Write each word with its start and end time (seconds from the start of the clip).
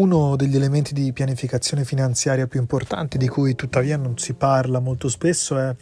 Uno 0.00 0.34
degli 0.34 0.56
elementi 0.56 0.94
di 0.94 1.12
pianificazione 1.12 1.84
finanziaria 1.84 2.46
più 2.46 2.58
importanti, 2.58 3.18
di 3.18 3.28
cui 3.28 3.54
tuttavia 3.54 3.98
non 3.98 4.16
si 4.16 4.32
parla 4.32 4.78
molto 4.78 5.10
spesso, 5.10 5.58
è 5.58 5.76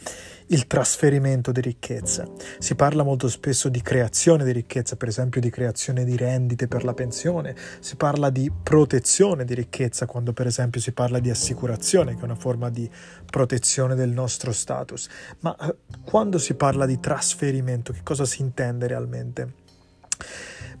il 0.47 0.67
trasferimento 0.67 1.53
di 1.53 1.61
ricchezza. 1.61 2.27
Si 2.57 2.75
parla 2.75 3.03
molto 3.03 3.29
spesso 3.29 3.69
di 3.69 3.81
creazione 3.81 4.43
di 4.43 4.51
ricchezza, 4.51 4.97
per 4.97 5.07
esempio 5.07 5.39
di 5.39 5.49
creazione 5.49 6.03
di 6.03 6.17
rendite 6.17 6.67
per 6.67 6.83
la 6.83 6.93
pensione, 6.93 7.55
si 7.79 7.95
parla 7.95 8.29
di 8.29 8.51
protezione 8.51 9.45
di 9.45 9.53
ricchezza 9.53 10.05
quando 10.05 10.33
per 10.33 10.47
esempio 10.47 10.81
si 10.81 10.91
parla 10.91 11.19
di 11.19 11.29
assicurazione, 11.29 12.15
che 12.15 12.19
è 12.19 12.25
una 12.25 12.35
forma 12.35 12.69
di 12.69 12.89
protezione 13.25 13.95
del 13.95 14.09
nostro 14.09 14.51
status. 14.51 15.07
Ma 15.39 15.55
eh, 15.55 15.75
quando 16.03 16.39
si 16.39 16.55
parla 16.55 16.85
di 16.85 16.99
trasferimento, 16.99 17.93
che 17.93 18.01
cosa 18.03 18.25
si 18.25 18.41
intende 18.41 18.85
realmente? 18.85 19.53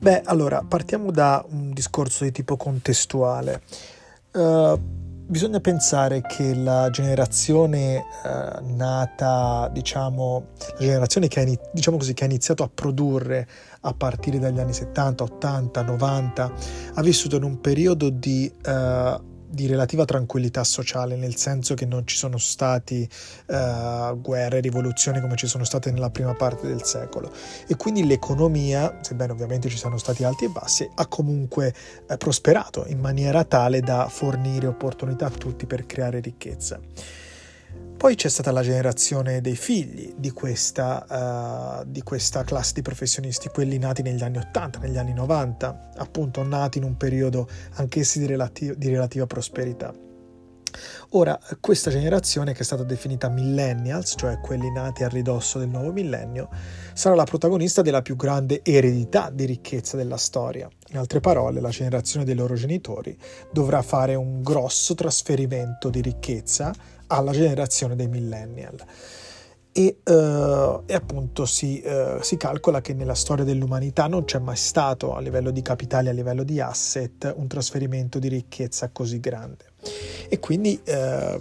Beh, 0.01 0.21
allora, 0.23 0.63
partiamo 0.65 1.11
da 1.11 1.43
un 1.49 1.73
discorso 1.73 2.23
di 2.23 2.31
tipo 2.31 2.55
contestuale. 2.55 3.61
Uh, 4.31 4.79
bisogna 4.79 5.59
pensare 5.59 6.21
che 6.21 6.55
la 6.55 6.89
generazione 6.89 8.05
uh, 8.23 8.75
nata, 8.77 9.69
diciamo, 9.73 10.51
la 10.55 10.79
generazione 10.79 11.27
che 11.27 11.41
ha, 11.41 11.59
diciamo 11.73 11.97
così, 11.97 12.13
che 12.13 12.23
ha 12.23 12.27
iniziato 12.27 12.63
a 12.63 12.69
produrre 12.73 13.45
a 13.81 13.93
partire 13.93 14.39
dagli 14.39 14.59
anni 14.61 14.71
70, 14.71 15.21
80, 15.21 15.81
90, 15.81 16.53
ha 16.93 17.01
vissuto 17.01 17.35
in 17.35 17.43
un 17.43 17.59
periodo 17.59 18.09
di 18.09 18.49
uh, 18.67 19.28
di 19.49 19.67
relativa 19.67 20.05
tranquillità 20.05 20.63
sociale, 20.63 21.15
nel 21.15 21.35
senso 21.35 21.73
che 21.73 21.85
non 21.85 22.05
ci 22.05 22.15
sono 22.15 22.37
stati 22.37 23.07
uh, 23.47 24.19
guerre, 24.19 24.59
rivoluzioni 24.59 25.19
come 25.19 25.35
ci 25.35 25.47
sono 25.47 25.63
state 25.63 25.91
nella 25.91 26.09
prima 26.09 26.33
parte 26.35 26.67
del 26.67 26.83
secolo 26.83 27.31
e 27.67 27.75
quindi 27.75 28.05
l'economia, 28.05 28.99
sebbene 29.01 29.31
ovviamente 29.31 29.69
ci 29.69 29.77
siano 29.77 29.97
stati 29.97 30.23
alti 30.23 30.45
e 30.45 30.49
bassi, 30.49 30.89
ha 30.95 31.07
comunque 31.07 31.73
eh, 32.07 32.17
prosperato 32.17 32.85
in 32.87 32.99
maniera 32.99 33.43
tale 33.43 33.81
da 33.81 34.07
fornire 34.09 34.67
opportunità 34.67 35.25
a 35.27 35.31
tutti 35.31 35.65
per 35.65 35.85
creare 35.85 36.19
ricchezza. 36.19 36.79
Poi 37.99 38.15
c'è 38.15 38.29
stata 38.29 38.51
la 38.51 38.61
generazione 38.61 39.41
dei 39.41 39.57
figli 39.57 40.13
di 40.15 40.31
questa, 40.31 41.81
uh, 41.81 41.85
di 41.85 42.01
questa, 42.01 42.45
classe 42.45 42.71
di 42.75 42.81
professionisti, 42.81 43.49
quelli 43.49 43.77
nati 43.77 44.01
negli 44.03 44.23
anni 44.23 44.37
80, 44.37 44.79
negli 44.79 44.97
anni 44.97 45.11
90, 45.11 45.89
appunto 45.97 46.41
nati 46.41 46.77
in 46.77 46.85
un 46.85 46.95
periodo 46.95 47.49
anch'essi 47.73 48.19
di, 48.19 48.25
relati- 48.25 48.73
di 48.77 48.87
relativa 48.87 49.27
prosperità. 49.27 49.93
Ora, 51.09 51.37
questa 51.59 51.91
generazione, 51.91 52.53
che 52.53 52.59
è 52.59 52.63
stata 52.63 52.83
definita 52.83 53.27
millennials, 53.27 54.13
cioè 54.17 54.39
quelli 54.39 54.71
nati 54.71 55.03
a 55.03 55.09
ridosso 55.09 55.59
del 55.59 55.67
nuovo 55.67 55.91
millennio, 55.91 56.47
sarà 56.93 57.15
la 57.15 57.25
protagonista 57.25 57.81
della 57.81 58.01
più 58.01 58.15
grande 58.15 58.61
eredità 58.63 59.29
di 59.29 59.43
ricchezza 59.43 59.97
della 59.97 60.15
storia. 60.15 60.69
In 60.91 60.97
altre 60.97 61.19
parole, 61.19 61.61
la 61.61 61.69
generazione 61.69 62.25
dei 62.25 62.35
loro 62.35 62.55
genitori 62.55 63.15
dovrà 63.51 63.81
fare 63.81 64.15
un 64.15 64.41
grosso 64.41 64.95
trasferimento 64.95 65.89
di 65.89 66.01
ricchezza 66.01 66.73
alla 67.07 67.31
generazione 67.31 67.95
dei 67.95 68.07
millennial. 68.07 68.83
E, 69.71 69.99
uh, 70.03 70.81
e 70.87 70.93
appunto 70.95 71.45
si, 71.45 71.81
uh, 71.85 72.19
si, 72.21 72.37
calcola 72.37 72.81
che 72.81 72.93
nella 72.93 73.13
storia 73.13 73.45
dell'umanità 73.45 74.07
non 74.07 74.25
c'è 74.25 74.39
mai 74.39 74.55
stato 74.55 75.13
a 75.13 75.19
livello 75.19 75.51
di 75.51 75.61
capitali, 75.61 76.09
a 76.09 76.11
livello 76.11 76.43
di 76.43 76.59
asset, 76.59 77.31
un 77.37 77.47
trasferimento 77.47 78.17
di 78.17 78.27
ricchezza 78.29 78.89
così 78.89 79.19
grande. 79.19 79.65
E 80.27 80.39
quindi 80.39 80.81
uh, 80.87 81.39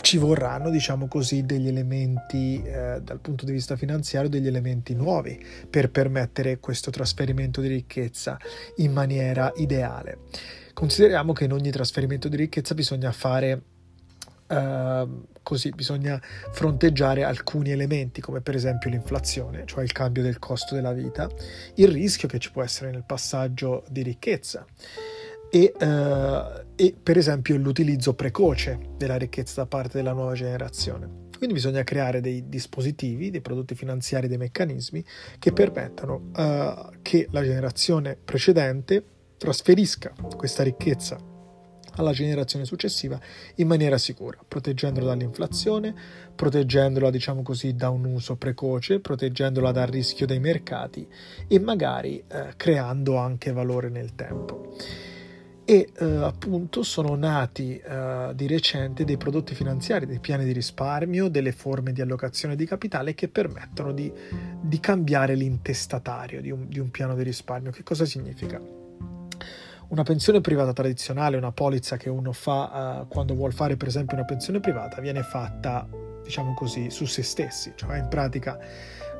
ci 0.00 0.18
vorranno, 0.18 0.70
diciamo 0.70 1.06
così, 1.08 1.44
degli 1.44 1.68
elementi 1.68 2.62
dal 2.62 3.18
punto 3.20 3.44
di 3.44 3.52
vista 3.52 3.76
finanziario, 3.76 4.28
degli 4.28 4.46
elementi 4.46 4.94
nuovi 4.94 5.38
per 5.68 5.90
permettere 5.90 6.58
questo 6.58 6.90
trasferimento 6.90 7.60
di 7.60 7.68
ricchezza 7.68 8.38
in 8.76 8.92
maniera 8.92 9.52
ideale. 9.56 10.18
Consideriamo 10.72 11.32
che 11.32 11.44
in 11.44 11.52
ogni 11.52 11.70
trasferimento 11.70 12.28
di 12.28 12.36
ricchezza 12.36 12.74
bisogna 12.74 13.12
fare 13.12 13.62
Uh, 14.50 15.28
così 15.44 15.70
bisogna 15.70 16.20
fronteggiare 16.50 17.22
alcuni 17.22 17.70
elementi 17.70 18.20
come 18.20 18.40
per 18.40 18.56
esempio 18.56 18.90
l'inflazione, 18.90 19.62
cioè 19.64 19.84
il 19.84 19.92
cambio 19.92 20.24
del 20.24 20.40
costo 20.40 20.74
della 20.74 20.92
vita, 20.92 21.30
il 21.76 21.86
rischio 21.86 22.26
che 22.26 22.40
ci 22.40 22.50
può 22.50 22.60
essere 22.64 22.90
nel 22.90 23.04
passaggio 23.06 23.84
di 23.88 24.02
ricchezza 24.02 24.66
e, 25.50 25.72
uh, 25.78 26.64
e 26.76 26.94
per 27.02 27.18
esempio 27.18 27.56
l'utilizzo 27.56 28.14
precoce 28.14 28.78
della 28.96 29.16
ricchezza 29.16 29.62
da 29.62 29.66
parte 29.66 29.98
della 29.98 30.12
nuova 30.12 30.34
generazione. 30.34 31.28
Quindi 31.36 31.56
bisogna 31.56 31.82
creare 31.84 32.20
dei 32.20 32.48
dispositivi, 32.48 33.30
dei 33.30 33.40
prodotti 33.40 33.74
finanziari, 33.74 34.28
dei 34.28 34.36
meccanismi 34.36 35.04
che 35.38 35.52
permettano 35.52 36.30
uh, 36.36 36.98
che 37.02 37.26
la 37.30 37.42
generazione 37.42 38.16
precedente 38.22 39.02
trasferisca 39.38 40.12
questa 40.36 40.62
ricchezza 40.62 41.18
alla 41.96 42.12
generazione 42.12 42.64
successiva 42.64 43.18
in 43.56 43.66
maniera 43.66 43.98
sicura, 43.98 44.38
proteggendola 44.46 45.06
dall'inflazione, 45.06 45.94
proteggendola, 46.34 47.10
diciamo 47.10 47.42
così, 47.42 47.74
da 47.74 47.88
un 47.88 48.04
uso 48.04 48.36
precoce, 48.36 49.00
proteggendola 49.00 49.72
dal 49.72 49.86
rischio 49.86 50.26
dei 50.26 50.40
mercati 50.40 51.06
e 51.48 51.58
magari 51.58 52.22
eh, 52.28 52.52
creando 52.56 53.16
anche 53.16 53.52
valore 53.52 53.88
nel 53.88 54.14
tempo. 54.14 54.76
E 55.70 55.92
eh, 55.98 56.04
appunto 56.04 56.82
sono 56.82 57.14
nati 57.14 57.78
eh, 57.78 58.32
di 58.34 58.48
recente 58.48 59.04
dei 59.04 59.16
prodotti 59.16 59.54
finanziari, 59.54 60.04
dei 60.04 60.18
piani 60.18 60.44
di 60.44 60.50
risparmio, 60.50 61.28
delle 61.28 61.52
forme 61.52 61.92
di 61.92 62.00
allocazione 62.00 62.56
di 62.56 62.66
capitale 62.66 63.14
che 63.14 63.28
permettono 63.28 63.92
di, 63.92 64.12
di 64.60 64.80
cambiare 64.80 65.36
l'intestatario 65.36 66.40
di 66.40 66.50
un, 66.50 66.66
di 66.66 66.80
un 66.80 66.90
piano 66.90 67.14
di 67.14 67.22
risparmio. 67.22 67.70
Che 67.70 67.84
cosa 67.84 68.04
significa? 68.04 68.60
Una 69.90 70.02
pensione 70.02 70.40
privata 70.40 70.72
tradizionale, 70.72 71.36
una 71.36 71.52
polizza 71.52 71.96
che 71.96 72.08
uno 72.08 72.32
fa 72.32 73.02
uh, 73.02 73.06
quando 73.06 73.36
vuole 73.36 73.52
fare 73.52 73.76
per 73.76 73.86
esempio 73.86 74.16
una 74.16 74.26
pensione 74.26 74.58
privata, 74.58 75.00
viene 75.00 75.22
fatta, 75.22 75.86
diciamo 76.24 76.52
così, 76.52 76.90
su 76.90 77.04
se 77.04 77.22
stessi, 77.22 77.74
cioè 77.76 77.98
in 77.98 78.08
pratica 78.08 78.58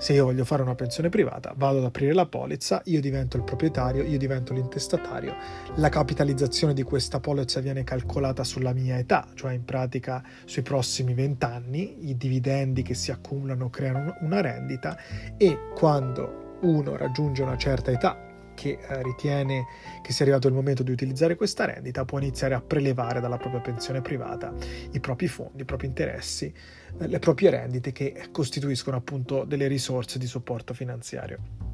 se 0.00 0.14
io 0.14 0.24
voglio 0.24 0.46
fare 0.46 0.62
una 0.62 0.74
pensione 0.74 1.10
privata, 1.10 1.52
vado 1.54 1.76
ad 1.76 1.84
aprire 1.84 2.14
la 2.14 2.24
polizza, 2.24 2.80
io 2.86 3.02
divento 3.02 3.36
il 3.36 3.42
proprietario, 3.42 4.02
io 4.02 4.16
divento 4.16 4.54
l'intestatario, 4.54 5.36
la 5.74 5.90
capitalizzazione 5.90 6.72
di 6.72 6.82
questa 6.82 7.20
polizza 7.20 7.60
viene 7.60 7.84
calcolata 7.84 8.42
sulla 8.42 8.72
mia 8.72 8.96
età, 8.96 9.26
cioè 9.34 9.52
in 9.52 9.66
pratica 9.66 10.22
sui 10.46 10.62
prossimi 10.62 11.12
20 11.12 11.44
anni, 11.44 12.08
i 12.08 12.16
dividendi 12.16 12.80
che 12.80 12.94
si 12.94 13.10
accumulano 13.10 13.68
creano 13.68 14.16
una 14.20 14.40
rendita 14.40 14.96
e 15.36 15.68
quando 15.74 16.56
uno 16.62 16.96
raggiunge 16.96 17.42
una 17.42 17.58
certa 17.58 17.90
età, 17.90 18.29
che 18.60 18.78
eh, 18.78 19.02
ritiene 19.02 19.64
che 20.02 20.12
sia 20.12 20.26
arrivato 20.26 20.46
il 20.46 20.52
momento 20.52 20.82
di 20.82 20.90
utilizzare 20.90 21.34
questa 21.34 21.64
rendita 21.64 22.04
può 22.04 22.18
iniziare 22.18 22.52
a 22.52 22.60
prelevare 22.60 23.18
dalla 23.18 23.38
propria 23.38 23.62
pensione 23.62 24.02
privata 24.02 24.52
i 24.92 25.00
propri 25.00 25.28
fondi, 25.28 25.62
i 25.62 25.64
propri 25.64 25.86
interessi, 25.86 26.52
eh, 26.98 27.06
le 27.06 27.18
proprie 27.18 27.48
rendite 27.48 27.90
che 27.92 28.28
costituiscono 28.30 28.98
appunto 28.98 29.44
delle 29.44 29.66
risorse 29.66 30.18
di 30.18 30.26
supporto 30.26 30.74
finanziario. 30.74 31.69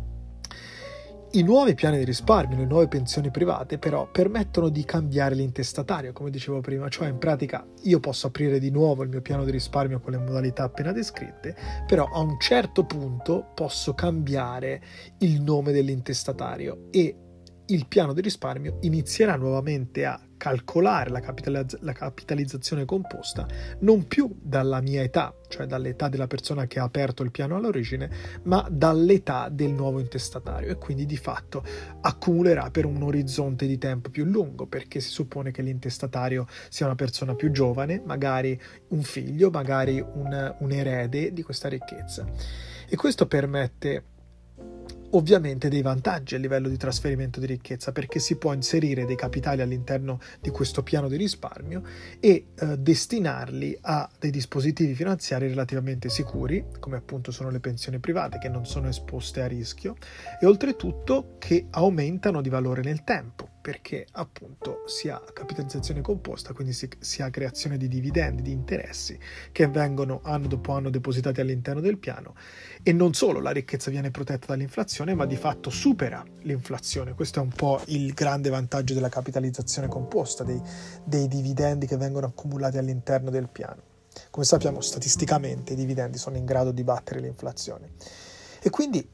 I 1.36 1.42
nuovi 1.42 1.74
piani 1.74 1.98
di 1.98 2.04
risparmio, 2.04 2.56
le 2.56 2.64
nuove 2.64 2.88
pensioni 2.88 3.30
private 3.30 3.76
però 3.76 4.08
permettono 4.10 4.70
di 4.70 4.86
cambiare 4.86 5.34
l'intestatario, 5.34 6.14
come 6.14 6.30
dicevo 6.30 6.62
prima, 6.62 6.88
cioè 6.88 7.08
in 7.08 7.18
pratica 7.18 7.62
io 7.82 8.00
posso 8.00 8.28
aprire 8.28 8.58
di 8.58 8.70
nuovo 8.70 9.02
il 9.02 9.10
mio 9.10 9.20
piano 9.20 9.44
di 9.44 9.50
risparmio 9.50 10.00
con 10.00 10.12
le 10.12 10.18
modalità 10.18 10.62
appena 10.62 10.92
descritte, 10.92 11.54
però 11.86 12.08
a 12.10 12.20
un 12.20 12.40
certo 12.40 12.86
punto 12.86 13.50
posso 13.54 13.92
cambiare 13.92 14.80
il 15.18 15.42
nome 15.42 15.72
dell'intestatario 15.72 16.86
e 16.90 17.25
il 17.66 17.86
piano 17.86 18.12
di 18.12 18.20
risparmio 18.20 18.78
inizierà 18.82 19.36
nuovamente 19.36 20.04
a 20.04 20.20
calcolare 20.36 21.10
la, 21.10 21.20
capitalizz- 21.20 21.78
la, 21.80 21.92
capitalizzazione 21.92 22.84
composta 22.84 23.46
non 23.80 24.06
più 24.06 24.36
dalla 24.40 24.80
mia 24.80 25.02
età, 25.02 25.34
cioè 25.48 25.66
dall'età 25.66 26.08
della 26.08 26.26
persona 26.26 26.66
che 26.66 26.78
ha 26.78 26.84
aperto 26.84 27.22
il 27.22 27.30
piano 27.30 27.56
all'origine, 27.56 28.10
ma 28.44 28.66
dall'età 28.70 29.48
del 29.48 29.70
nuovo 29.70 29.98
intestatario 29.98 30.70
e 30.70 30.76
quindi 30.76 31.06
di 31.06 31.16
fatto 31.16 31.64
accumulerà 32.02 32.70
per 32.70 32.84
un 32.84 33.02
orizzonte 33.02 33.66
di 33.66 33.78
tempo 33.78 34.10
più 34.10 34.24
lungo 34.24 34.66
perché 34.66 35.00
si 35.00 35.10
suppone 35.10 35.50
che 35.50 35.62
l'intestatario 35.62 36.46
sia 36.68 36.86
una 36.86 36.94
persona 36.94 37.34
più 37.34 37.50
giovane, 37.50 38.02
magari 38.04 38.60
un 38.88 39.02
figlio, 39.02 39.50
magari 39.50 40.00
un, 40.00 40.54
un 40.58 40.70
erede 40.70 41.32
di 41.32 41.42
questa 41.42 41.68
ricchezza. 41.68 42.26
E 42.88 42.94
questo 42.94 43.26
permette 43.26 44.04
ovviamente 45.16 45.68
dei 45.68 45.82
vantaggi 45.82 46.34
a 46.34 46.38
livello 46.38 46.68
di 46.68 46.76
trasferimento 46.76 47.40
di 47.40 47.46
ricchezza 47.46 47.90
perché 47.90 48.18
si 48.18 48.36
può 48.36 48.52
inserire 48.52 49.06
dei 49.06 49.16
capitali 49.16 49.62
all'interno 49.62 50.20
di 50.40 50.50
questo 50.50 50.82
piano 50.82 51.08
di 51.08 51.16
risparmio 51.16 51.82
e 52.20 52.48
eh, 52.54 52.78
destinarli 52.78 53.78
a 53.82 54.08
dei 54.18 54.30
dispositivi 54.30 54.94
finanziari 54.94 55.48
relativamente 55.48 56.10
sicuri, 56.10 56.64
come 56.78 56.96
appunto 56.96 57.32
sono 57.32 57.50
le 57.50 57.60
pensioni 57.60 57.98
private 57.98 58.38
che 58.38 58.48
non 58.48 58.66
sono 58.66 58.88
esposte 58.88 59.40
a 59.40 59.46
rischio 59.46 59.96
e 60.40 60.46
oltretutto 60.46 61.36
che 61.38 61.66
aumentano 61.70 62.42
di 62.42 62.48
valore 62.48 62.82
nel 62.82 63.02
tempo 63.02 63.55
perché 63.66 64.06
appunto 64.12 64.84
si 64.86 65.08
ha 65.08 65.20
capitalizzazione 65.32 66.00
composta, 66.00 66.52
quindi 66.52 66.72
si, 66.72 66.88
si, 67.00 67.20
ha 67.20 67.30
creazione 67.30 67.76
di 67.76 67.88
dividendi, 67.88 68.40
di 68.40 68.52
interessi 68.52 69.18
che 69.50 69.66
vengono 69.66 70.20
anno 70.22 70.46
dopo 70.46 70.70
anno 70.70 70.88
depositati 70.88 71.40
all'interno 71.40 71.80
del 71.80 71.98
piano 71.98 72.36
e 72.84 72.92
non 72.92 73.12
solo 73.12 73.40
la 73.40 73.50
ricchezza 73.50 73.90
viene 73.90 74.12
protetta 74.12 74.46
dall'inflazione, 74.46 75.16
ma 75.16 75.26
di 75.26 75.34
fatto 75.34 75.70
supera 75.70 76.24
l'inflazione. 76.42 77.14
Questo 77.14 77.40
è 77.40 77.42
un 77.42 77.48
po' 77.48 77.82
il 77.86 78.12
grande 78.12 78.50
vantaggio 78.50 78.94
della 78.94 79.08
capitalizzazione 79.08 79.88
composta, 79.88 80.44
dei, 80.44 80.62
dei 81.02 81.26
dividendi 81.26 81.88
che 81.88 81.96
vengono 81.96 82.26
accumulati 82.26 82.78
all'interno 82.78 83.30
del 83.30 83.48
piano. 83.48 83.82
Come 84.30 84.46
sappiamo, 84.46 84.80
statisticamente 84.80 85.72
i 85.72 85.76
dividendi 85.76 86.18
sono 86.18 86.36
in 86.36 86.44
grado 86.44 86.70
di 86.70 86.84
battere 86.84 87.18
l'inflazione. 87.18 87.94
E 88.62 88.70
quindi 88.70 89.06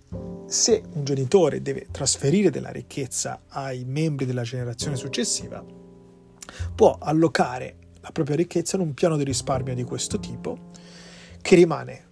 se 0.47 0.83
un 0.93 1.05
genitore 1.05 1.63
deve 1.63 1.89
trasferire 1.91 2.51
della 2.51 2.71
ricchezza 2.71 3.43
ai 3.49 3.85
membri 3.85 4.27
della 4.27 4.43
generazione 4.43 4.97
successiva, 4.97 5.65
può 6.75 6.99
allocare 7.01 7.77
la 8.01 8.11
propria 8.11 8.37
ricchezza 8.37 8.77
in 8.77 8.83
un 8.83 8.95
piano 8.95 9.17
di 9.17 9.25
risparmio 9.25 9.75
di 9.75 9.85
questo 9.85 10.19
tipo 10.19 10.71
che 11.41 11.55
rimane 11.55 12.11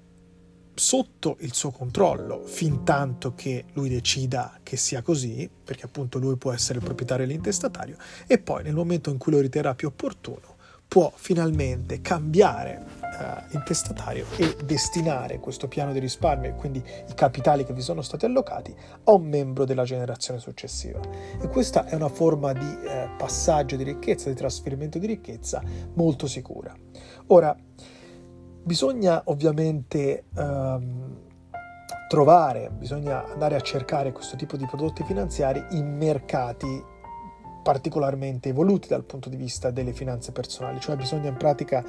sotto 0.74 1.36
il 1.40 1.52
suo 1.52 1.70
controllo 1.70 2.42
fin 2.46 2.84
tanto 2.84 3.34
che 3.34 3.66
lui 3.74 3.90
decida 3.90 4.58
che 4.62 4.76
sia 4.76 5.02
così, 5.02 5.48
perché 5.62 5.84
appunto 5.84 6.18
lui 6.18 6.36
può 6.36 6.52
essere 6.52 6.78
il 6.78 6.84
proprietario 6.84 7.26
dell'intestatario, 7.26 7.96
e 8.26 8.38
poi 8.38 8.62
nel 8.62 8.74
momento 8.74 9.10
in 9.10 9.18
cui 9.18 9.32
lo 9.32 9.40
riterrà 9.40 9.74
più 9.74 9.88
opportuno 9.88 10.56
può 10.88 11.12
finalmente 11.14 12.00
cambiare 12.00 12.84
uh, 13.20 13.54
intestatario 13.54 14.24
e 14.36 14.56
destinare 14.64 15.38
questo 15.38 15.68
piano 15.68 15.92
di 15.92 15.98
risparmio 15.98 16.50
e 16.50 16.54
quindi 16.54 16.82
i 17.08 17.14
capitali 17.14 17.64
che 17.64 17.72
vi 17.72 17.82
sono 17.82 18.02
stati 18.02 18.24
allocati 18.24 18.74
a 19.04 19.12
un 19.12 19.22
membro 19.22 19.64
della 19.64 19.84
generazione 19.84 20.40
successiva. 20.40 21.00
E 21.40 21.48
questa 21.48 21.84
è 21.84 21.94
una 21.94 22.08
forma 22.08 22.52
di 22.52 22.66
uh, 22.66 23.16
passaggio 23.16 23.76
di 23.76 23.84
ricchezza, 23.84 24.28
di 24.28 24.34
trasferimento 24.34 24.98
di 24.98 25.06
ricchezza 25.06 25.62
molto 25.94 26.26
sicura. 26.26 26.74
Ora, 27.28 27.56
bisogna 28.62 29.22
ovviamente 29.26 30.24
um, 30.34 31.28
trovare, 32.08 32.70
bisogna 32.70 33.24
andare 33.24 33.54
a 33.54 33.60
cercare 33.60 34.12
questo 34.12 34.36
tipo 34.36 34.56
di 34.56 34.66
prodotti 34.66 35.04
finanziari 35.04 35.64
in 35.70 35.96
mercati 35.96 36.89
particolarmente 37.70 38.48
evoluti 38.48 38.88
dal 38.88 39.04
punto 39.04 39.28
di 39.28 39.36
vista 39.36 39.70
delle 39.70 39.92
finanze 39.92 40.32
personali, 40.32 40.80
cioè 40.80 40.96
bisogna 40.96 41.28
in 41.28 41.36
pratica 41.36 41.84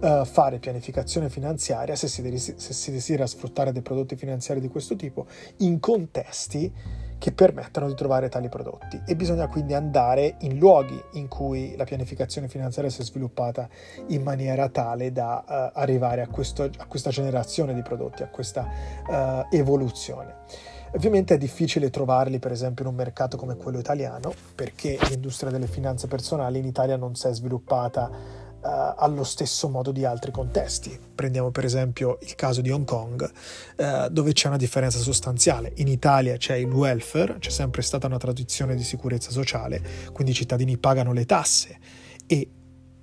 uh, 0.00 0.24
fare 0.24 0.58
pianificazione 0.58 1.28
finanziaria 1.28 1.94
se 1.94 2.08
si, 2.08 2.22
desidera, 2.22 2.58
se 2.58 2.72
si 2.72 2.90
desidera 2.90 3.26
sfruttare 3.26 3.70
dei 3.70 3.82
prodotti 3.82 4.16
finanziari 4.16 4.60
di 4.60 4.68
questo 4.68 4.96
tipo 4.96 5.26
in 5.58 5.78
contesti 5.78 6.72
che 7.18 7.32
permettano 7.32 7.86
di 7.86 7.94
trovare 7.94 8.30
tali 8.30 8.48
prodotti 8.48 8.98
e 9.04 9.14
bisogna 9.14 9.46
quindi 9.46 9.74
andare 9.74 10.36
in 10.40 10.56
luoghi 10.56 10.98
in 11.12 11.28
cui 11.28 11.76
la 11.76 11.84
pianificazione 11.84 12.48
finanziaria 12.48 12.90
si 12.90 13.02
è 13.02 13.04
sviluppata 13.04 13.68
in 14.06 14.22
maniera 14.22 14.70
tale 14.70 15.12
da 15.12 15.44
uh, 15.46 15.78
arrivare 15.78 16.22
a, 16.22 16.28
questo, 16.28 16.62
a, 16.62 16.86
questa 16.86 17.10
generazione 17.10 17.74
di 17.74 17.82
prodotti, 17.82 18.22
a 18.22 18.28
questa 18.28 18.66
uh, 19.06 19.54
evoluzione. 19.54 20.74
Ovviamente 20.96 21.34
è 21.34 21.38
difficile 21.38 21.90
trovarli 21.90 22.38
per 22.38 22.52
esempio 22.52 22.84
in 22.84 22.90
un 22.90 22.96
mercato 22.96 23.36
come 23.36 23.54
quello 23.54 23.78
italiano 23.78 24.32
perché 24.54 24.98
l'industria 25.10 25.50
delle 25.50 25.66
finanze 25.66 26.06
personali 26.06 26.58
in 26.58 26.64
Italia 26.64 26.96
non 26.96 27.14
si 27.14 27.26
è 27.26 27.34
sviluppata 27.34 28.08
uh, 28.08 28.94
allo 28.96 29.22
stesso 29.22 29.68
modo 29.68 29.92
di 29.92 30.06
altri 30.06 30.30
contesti. 30.30 30.98
Prendiamo 31.14 31.50
per 31.50 31.66
esempio 31.66 32.16
il 32.22 32.34
caso 32.34 32.62
di 32.62 32.70
Hong 32.70 32.86
Kong 32.86 33.30
uh, 33.76 34.08
dove 34.08 34.32
c'è 34.32 34.48
una 34.48 34.56
differenza 34.56 34.98
sostanziale. 34.98 35.72
In 35.76 35.88
Italia 35.88 36.38
c'è 36.38 36.54
il 36.56 36.72
welfare, 36.72 37.36
c'è 37.40 37.50
sempre 37.50 37.82
stata 37.82 38.06
una 38.06 38.16
tradizione 38.16 38.74
di 38.74 38.82
sicurezza 38.82 39.30
sociale, 39.30 39.82
quindi 40.14 40.32
i 40.32 40.34
cittadini 40.34 40.78
pagano 40.78 41.12
le 41.12 41.26
tasse 41.26 41.78
e 42.26 42.50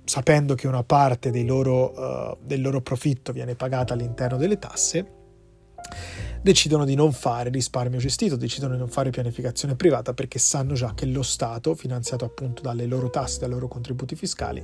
sapendo 0.02 0.56
che 0.56 0.66
una 0.66 0.82
parte 0.82 1.30
loro, 1.44 1.92
uh, 1.92 2.38
del 2.42 2.60
loro 2.60 2.80
profitto 2.80 3.30
viene 3.30 3.54
pagata 3.54 3.94
all'interno 3.94 4.36
delle 4.36 4.58
tasse, 4.58 5.22
decidono 6.44 6.84
di 6.84 6.94
non 6.94 7.14
fare 7.14 7.48
risparmio 7.48 7.98
gestito, 7.98 8.36
decidono 8.36 8.74
di 8.74 8.78
non 8.78 8.90
fare 8.90 9.08
pianificazione 9.08 9.76
privata 9.76 10.12
perché 10.12 10.38
sanno 10.38 10.74
già 10.74 10.92
che 10.94 11.06
lo 11.06 11.22
Stato, 11.22 11.74
finanziato 11.74 12.26
appunto 12.26 12.60
dalle 12.60 12.84
loro 12.84 13.08
tasse, 13.08 13.38
dai 13.40 13.48
loro 13.48 13.66
contributi 13.66 14.14
fiscali, 14.14 14.62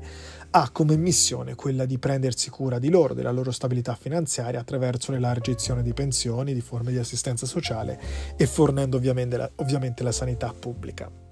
ha 0.51 0.69
come 0.73 0.99
missione 0.99 1.55
quella 1.55 1.87
di 1.87 1.99
prendersi 1.99 2.51
cura 2.51 2.79
di 2.79 2.91
loro, 2.91 3.15
della 3.15 3.33
loro 3.33 3.51
stabilità 3.51 3.95
finanziaria 3.95 4.61
attraverso 4.61 5.11
l'elargizione 5.11 5.83
di 5.83 5.95
pensioni, 5.95 6.53
di 6.53 6.61
forme 6.61 6.91
di 6.93 6.99
assistenza 6.99 7.47
sociale 7.47 7.99
e 8.37 8.47
fornendo 8.47 8.99
ovviamente 8.99 9.39
la, 9.39 9.51
ovviamente 9.57 10.03
la 10.03 10.13
sanità 10.13 10.53
pubblica. 10.53 11.30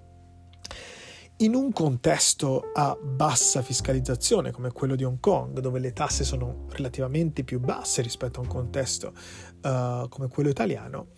In 1.41 1.55
un 1.55 1.71
contesto 1.71 2.73
a 2.75 2.99
bassa 3.01 3.63
fiscalizzazione 3.63 4.51
come 4.51 4.73
quello 4.73 4.97
di 4.97 5.05
Hong 5.05 5.21
Kong, 5.21 5.61
dove 5.61 5.79
le 5.79 5.93
tasse 5.93 6.25
sono 6.25 6.65
relativamente 6.71 7.45
più 7.45 7.61
basse 7.61 8.03
rispetto 8.03 8.41
a 8.41 8.43
un 8.43 8.49
contesto 8.49 9.13
uh, 9.63 10.09
come 10.09 10.27
quello 10.27 10.49
italiano, 10.49 11.11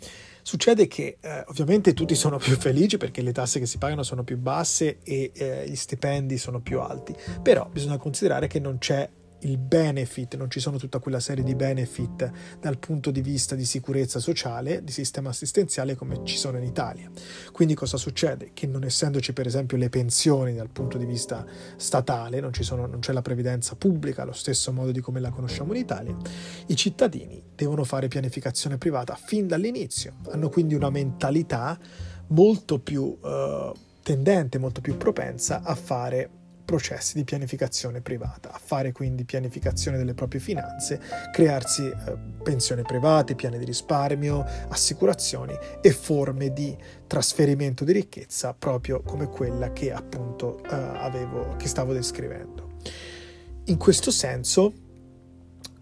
succede 0.43 0.87
che 0.88 1.17
uh, 1.22 1.49
ovviamente 1.49 1.94
tutti 1.94 2.14
sono 2.14 2.37
più 2.37 2.55
felici 2.58 2.99
perché 2.99 3.22
le 3.22 3.32
tasse 3.32 3.61
che 3.61 3.64
si 3.64 3.78
pagano 3.78 4.02
sono 4.02 4.22
più 4.22 4.37
basse 4.37 4.99
e 5.02 5.32
uh, 5.34 5.70
gli 5.70 5.75
stipendi 5.75 6.37
sono 6.37 6.61
più 6.61 6.81
alti, 6.81 7.16
però 7.40 7.66
bisogna 7.73 7.96
considerare 7.96 8.46
che 8.46 8.61
non 8.61 8.76
c'è 8.76 9.08
il 9.40 9.58
benefit, 9.58 10.37
non 10.37 10.50
ci 10.50 10.60
sono 10.60 10.76
tutta 10.76 10.98
quella 10.98 11.20
serie 11.20 11.44
di 11.44 11.54
benefit 11.54 12.31
dal 12.61 12.78
punto 12.78 13.11
di 13.11 13.20
vista 13.20 13.54
di 13.54 13.64
sicurezza 13.64 14.18
sociale, 14.18 14.82
di 14.82 14.92
sistema 14.92 15.30
assistenziale 15.30 15.94
come 15.94 16.20
ci 16.25 16.37
sono 16.37 16.59
in 16.59 16.64
Italia. 16.64 17.11
Quindi 17.52 17.75
cosa 17.75 17.97
succede? 17.97 18.50
Che 18.52 18.66
non 18.66 18.85
essendoci 18.85 19.32
per 19.32 19.47
esempio 19.47 19.76
le 19.76 19.88
pensioni 19.88 20.54
dal 20.54 20.70
punto 20.70 20.99
di 20.99 21.04
vista 21.04 21.44
statale, 21.76 22.40
non, 22.40 22.52
sono, 22.54 22.87
non 22.87 23.00
c'è 23.00 23.12
la 23.12 23.23
previdenza 23.23 23.75
pubblica 23.76 24.23
allo 24.23 24.32
stesso 24.32 24.73
modo 24.73 24.92
di 24.92 25.00
come 25.00 25.20
la 25.20 25.30
conosciamo 25.30 25.73
in 25.75 25.80
Italia, 25.80 26.16
i 26.66 26.76
cittadini 26.76 27.42
devono 27.54 27.85
fare 27.85 28.09
pianificazione 28.09 28.78
privata 28.78 29.14
fin 29.14 29.47
dall'inizio, 29.47 30.16
hanno 30.30 30.49
quindi 30.49 30.75
una 30.75 30.90
mentalità 30.90 31.78
molto 32.28 32.78
più 32.78 33.16
eh, 33.23 33.73
tendente, 34.02 34.59
molto 34.59 34.80
più 34.80 34.97
propensa 34.97 35.62
a 35.62 35.75
fare 35.75 36.30
processi 36.70 37.16
di 37.16 37.24
pianificazione 37.24 38.00
privata, 38.00 38.52
a 38.52 38.60
fare 38.62 38.92
quindi 38.92 39.24
pianificazione 39.24 39.96
delle 39.96 40.14
proprie 40.14 40.40
finanze, 40.40 41.00
crearsi 41.32 41.84
eh, 41.88 42.16
pensioni 42.44 42.82
private, 42.82 43.34
piani 43.34 43.58
di 43.58 43.64
risparmio, 43.64 44.46
assicurazioni 44.68 45.52
e 45.80 45.90
forme 45.90 46.52
di 46.52 46.76
trasferimento 47.08 47.82
di 47.82 47.90
ricchezza 47.90 48.54
proprio 48.54 49.02
come 49.02 49.26
quella 49.26 49.72
che 49.72 49.90
appunto 49.90 50.62
eh, 50.62 50.68
avevo, 50.72 51.56
che 51.56 51.66
stavo 51.66 51.92
descrivendo. 51.92 52.74
In 53.64 53.76
questo 53.76 54.12
senso, 54.12 54.72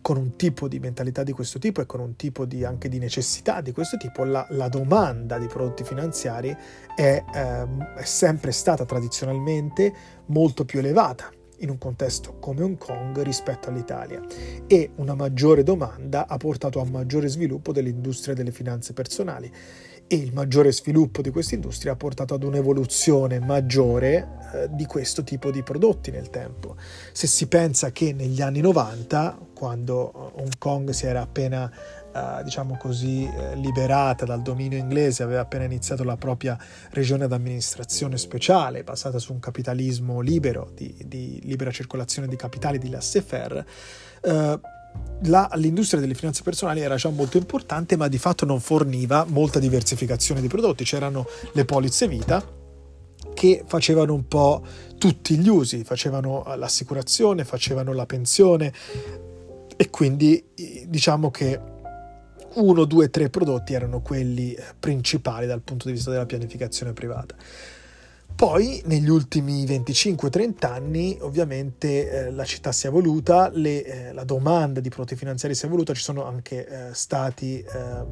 con 0.08 0.16
un 0.16 0.36
tipo 0.36 0.68
di 0.68 0.78
mentalità 0.78 1.22
di 1.22 1.32
questo 1.32 1.58
tipo 1.58 1.82
e 1.82 1.84
con 1.84 2.00
un 2.00 2.16
tipo 2.16 2.46
di, 2.46 2.64
anche 2.64 2.88
di 2.88 2.98
necessità 2.98 3.60
di 3.60 3.72
questo 3.72 3.98
tipo, 3.98 4.24
la, 4.24 4.46
la 4.52 4.68
domanda 4.68 5.36
di 5.36 5.46
prodotti 5.48 5.84
finanziari 5.84 6.56
è, 6.96 7.22
ehm, 7.34 7.92
è 7.94 8.04
sempre 8.04 8.52
stata 8.52 8.86
tradizionalmente 8.86 9.92
molto 10.28 10.64
più 10.64 10.78
elevata 10.78 11.30
in 11.58 11.68
un 11.68 11.76
contesto 11.76 12.38
come 12.38 12.62
Hong 12.62 12.78
Kong 12.78 13.20
rispetto 13.20 13.68
all'Italia. 13.68 14.22
E 14.66 14.92
una 14.94 15.14
maggiore 15.14 15.62
domanda 15.62 16.26
ha 16.26 16.38
portato 16.38 16.80
a 16.80 16.84
un 16.84 16.90
maggiore 16.90 17.28
sviluppo 17.28 17.70
dell'industria 17.72 18.34
delle 18.34 18.50
finanze 18.50 18.94
personali 18.94 19.52
e 20.08 20.16
il 20.16 20.32
maggiore 20.32 20.72
sviluppo 20.72 21.22
di 21.22 21.30
questa 21.30 21.54
industria 21.54 21.92
ha 21.92 21.96
portato 21.96 22.34
ad 22.34 22.42
un'evoluzione 22.42 23.38
maggiore 23.38 24.38
eh, 24.52 24.68
di 24.70 24.86
questo 24.86 25.22
tipo 25.22 25.50
di 25.50 25.62
prodotti 25.62 26.10
nel 26.10 26.30
tempo. 26.30 26.76
Se 27.12 27.26
si 27.26 27.46
pensa 27.46 27.92
che 27.92 28.14
negli 28.14 28.40
anni 28.40 28.60
90, 28.60 29.38
quando 29.54 30.32
Hong 30.36 30.56
Kong 30.58 30.90
si 30.90 31.06
era 31.06 31.20
appena 31.20 31.70
eh, 32.18 32.42
diciamo 32.42 32.76
così, 32.78 33.24
eh, 33.24 33.54
liberata 33.56 34.24
dal 34.24 34.40
dominio 34.40 34.78
inglese, 34.78 35.22
aveva 35.22 35.40
appena 35.40 35.64
iniziato 35.64 36.04
la 36.04 36.16
propria 36.16 36.58
regione 36.90 37.28
d'amministrazione 37.28 38.16
speciale 38.16 38.82
basata 38.82 39.18
su 39.18 39.32
un 39.32 39.40
capitalismo 39.40 40.20
libero, 40.20 40.70
di, 40.74 40.94
di 41.04 41.38
libera 41.44 41.70
circolazione 41.70 42.26
di 42.26 42.36
capitali 42.36 42.78
di 42.78 42.88
laissez-faire, 42.88 43.66
eh, 44.22 44.60
la, 45.22 45.50
l'industria 45.54 46.00
delle 46.00 46.14
finanze 46.14 46.42
personali 46.42 46.80
era 46.80 46.96
già 46.96 47.10
molto 47.10 47.36
importante, 47.36 47.96
ma 47.96 48.08
di 48.08 48.18
fatto 48.18 48.44
non 48.44 48.60
forniva 48.60 49.24
molta 49.28 49.58
diversificazione 49.58 50.40
di 50.40 50.48
prodotti. 50.48 50.84
C'erano 50.84 51.26
le 51.52 51.64
polizze 51.64 52.06
vita 52.06 52.56
che 53.34 53.62
facevano 53.66 54.14
un 54.14 54.26
po' 54.26 54.64
tutti 54.96 55.36
gli 55.38 55.48
usi, 55.48 55.84
facevano 55.84 56.44
l'assicurazione, 56.56 57.44
facevano 57.44 57.92
la 57.92 58.06
pensione 58.06 58.72
e 59.76 59.90
quindi 59.90 60.44
diciamo 60.86 61.30
che 61.30 61.60
uno, 62.54 62.84
due, 62.84 63.10
tre 63.10 63.28
prodotti 63.28 63.74
erano 63.74 64.00
quelli 64.00 64.56
principali 64.78 65.46
dal 65.46 65.60
punto 65.60 65.86
di 65.86 65.92
vista 65.92 66.10
della 66.10 66.26
pianificazione 66.26 66.92
privata. 66.92 67.36
Poi 68.38 68.80
negli 68.84 69.08
ultimi 69.08 69.64
25-30 69.64 70.66
anni 70.66 71.18
ovviamente 71.22 72.08
eh, 72.08 72.30
la 72.30 72.44
città 72.44 72.70
si 72.70 72.86
è 72.86 72.88
evoluta, 72.88 73.50
le, 73.52 73.82
eh, 73.82 74.12
la 74.12 74.22
domanda 74.22 74.78
di 74.78 74.88
prodotti 74.90 75.16
finanziari 75.16 75.56
si 75.56 75.64
è 75.64 75.66
evoluta, 75.66 75.92
ci 75.92 76.02
sono 76.04 76.24
anche 76.24 76.64
eh, 76.64 76.94
stati 76.94 77.60
ehm, 77.60 78.06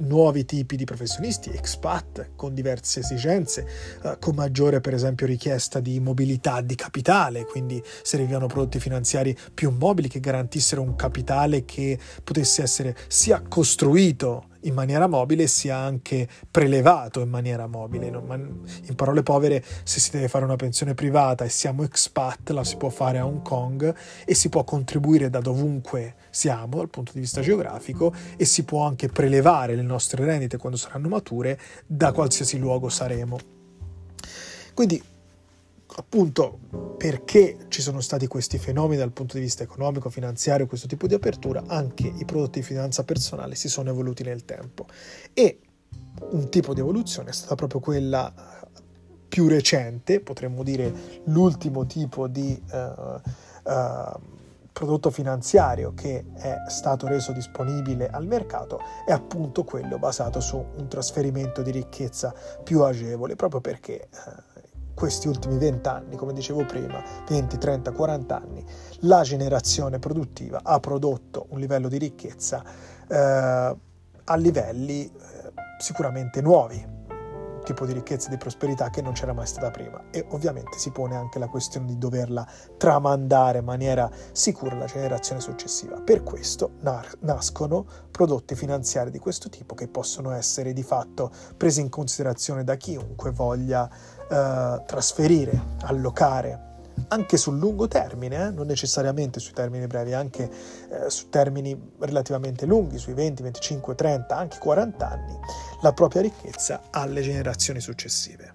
nuovi 0.00 0.44
tipi 0.44 0.76
di 0.76 0.84
professionisti, 0.84 1.48
expat 1.48 2.32
con 2.36 2.52
diverse 2.52 3.00
esigenze, 3.00 3.66
eh, 4.02 4.18
con 4.20 4.34
maggiore 4.34 4.82
per 4.82 4.92
esempio 4.92 5.26
richiesta 5.26 5.80
di 5.80 6.00
mobilità 6.00 6.60
di 6.60 6.74
capitale, 6.74 7.46
quindi 7.46 7.82
servivano 8.02 8.48
prodotti 8.48 8.78
finanziari 8.78 9.34
più 9.54 9.70
mobili 9.70 10.08
che 10.08 10.20
garantissero 10.20 10.82
un 10.82 10.96
capitale 10.96 11.64
che 11.64 11.98
potesse 12.22 12.60
essere 12.60 12.94
sia 13.08 13.40
costruito 13.40 14.48
in 14.66 14.74
maniera 14.74 15.06
mobile 15.06 15.46
sia 15.46 15.76
anche 15.76 16.28
prelevato 16.50 17.20
in 17.20 17.28
maniera 17.28 17.66
mobile. 17.66 18.06
In 18.06 18.94
parole 18.94 19.22
povere, 19.22 19.64
se 19.82 20.00
si 20.00 20.10
deve 20.10 20.28
fare 20.28 20.44
una 20.44 20.56
pensione 20.56 20.94
privata 20.94 21.44
e 21.44 21.48
siamo 21.48 21.82
expat, 21.82 22.50
la 22.50 22.64
si 22.64 22.76
può 22.76 22.88
fare 22.88 23.18
a 23.18 23.26
Hong 23.26 23.42
Kong 23.42 23.94
e 24.24 24.34
si 24.34 24.48
può 24.48 24.64
contribuire 24.64 25.30
da 25.30 25.40
dovunque 25.40 26.14
siamo 26.30 26.76
dal 26.76 26.90
punto 26.90 27.12
di 27.14 27.20
vista 27.20 27.40
geografico 27.40 28.14
e 28.36 28.44
si 28.44 28.64
può 28.64 28.84
anche 28.84 29.08
prelevare 29.08 29.74
le 29.74 29.82
nostre 29.82 30.24
rendite 30.24 30.56
quando 30.58 30.78
saranno 30.78 31.08
mature 31.08 31.58
da 31.86 32.12
qualsiasi 32.12 32.58
luogo 32.58 32.88
saremo. 32.88 33.38
Quindi 34.74 35.02
appunto 35.98 36.58
perché 36.96 37.66
ci 37.68 37.82
sono 37.82 38.00
stati 38.00 38.26
questi 38.26 38.58
fenomeni 38.58 38.98
dal 38.98 39.12
punto 39.12 39.36
di 39.36 39.42
vista 39.42 39.62
economico, 39.62 40.10
finanziario, 40.10 40.66
questo 40.66 40.86
tipo 40.86 41.06
di 41.06 41.14
apertura, 41.14 41.64
anche 41.66 42.06
i 42.06 42.24
prodotti 42.24 42.60
di 42.60 42.64
finanza 42.64 43.04
personale 43.04 43.54
si 43.54 43.68
sono 43.68 43.90
evoluti 43.90 44.22
nel 44.22 44.44
tempo. 44.44 44.86
E 45.32 45.60
un 46.30 46.48
tipo 46.48 46.74
di 46.74 46.80
evoluzione 46.80 47.30
è 47.30 47.32
stata 47.32 47.54
proprio 47.54 47.80
quella 47.80 48.32
più 49.28 49.48
recente, 49.48 50.20
potremmo 50.20 50.62
dire 50.62 51.22
l'ultimo 51.24 51.86
tipo 51.86 52.26
di 52.26 52.60
uh, 52.72 53.20
uh, 53.70 54.20
prodotto 54.72 55.10
finanziario 55.10 55.94
che 55.94 56.24
è 56.34 56.54
stato 56.68 57.06
reso 57.06 57.32
disponibile 57.32 58.08
al 58.08 58.26
mercato, 58.26 58.80
è 59.06 59.12
appunto 59.12 59.64
quello 59.64 59.98
basato 59.98 60.40
su 60.40 60.56
un 60.56 60.88
trasferimento 60.88 61.62
di 61.62 61.70
ricchezza 61.70 62.34
più 62.62 62.82
agevole, 62.82 63.36
proprio 63.36 63.60
perché 63.60 64.08
uh, 64.10 64.55
questi 64.96 65.28
ultimi 65.28 65.58
20 65.58 65.88
anni, 65.88 66.16
come 66.16 66.32
dicevo 66.32 66.64
prima, 66.64 67.02
20, 67.28 67.58
30, 67.58 67.92
40 67.92 68.34
anni, 68.34 68.64
la 69.00 69.20
generazione 69.20 69.98
produttiva 69.98 70.60
ha 70.62 70.80
prodotto 70.80 71.46
un 71.50 71.58
livello 71.58 71.88
di 71.88 71.98
ricchezza 71.98 72.64
eh, 73.06 73.76
a 74.24 74.36
livelli 74.36 75.04
eh, 75.04 75.52
sicuramente 75.78 76.40
nuovi, 76.40 76.94
tipo 77.62 77.84
di 77.84 77.92
ricchezza 77.92 78.28
e 78.28 78.30
di 78.30 78.36
prosperità 78.38 78.88
che 78.88 79.02
non 79.02 79.12
c'era 79.12 79.34
mai 79.34 79.46
stata 79.46 79.70
prima 79.70 80.04
e 80.10 80.24
ovviamente 80.30 80.78
si 80.78 80.92
pone 80.92 81.16
anche 81.16 81.38
la 81.38 81.48
questione 81.48 81.86
di 81.86 81.98
doverla 81.98 82.46
tramandare 82.78 83.58
in 83.58 83.64
maniera 83.64 84.08
sicura 84.32 84.76
alla 84.76 84.86
generazione 84.86 85.40
successiva. 85.40 86.00
Per 86.00 86.22
questo 86.22 86.74
nascono 87.20 87.84
prodotti 88.10 88.54
finanziari 88.54 89.10
di 89.10 89.18
questo 89.18 89.50
tipo 89.50 89.74
che 89.74 89.88
possono 89.88 90.30
essere 90.30 90.72
di 90.72 90.84
fatto 90.84 91.30
presi 91.56 91.80
in 91.80 91.90
considerazione 91.90 92.62
da 92.62 92.76
chiunque 92.76 93.32
voglia 93.32 93.90
eh, 94.28 94.82
trasferire, 94.86 95.60
allocare 95.82 96.66
anche 97.08 97.36
sul 97.36 97.58
lungo 97.58 97.88
termine, 97.88 98.46
eh? 98.46 98.50
non 98.50 98.66
necessariamente 98.66 99.38
sui 99.38 99.52
termini 99.52 99.86
brevi, 99.86 100.14
anche 100.14 100.50
eh, 100.90 101.10
su 101.10 101.28
termini 101.28 101.92
relativamente 102.00 102.66
lunghi, 102.66 102.98
sui 102.98 103.12
20, 103.12 103.42
25, 103.42 103.94
30, 103.94 104.36
anche 104.36 104.58
40 104.58 105.08
anni, 105.08 105.38
la 105.82 105.92
propria 105.92 106.22
ricchezza 106.22 106.82
alle 106.90 107.20
generazioni 107.20 107.80
successive. 107.80 108.54